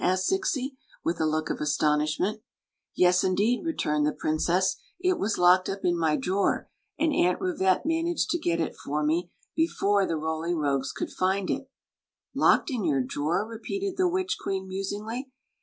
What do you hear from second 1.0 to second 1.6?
with a look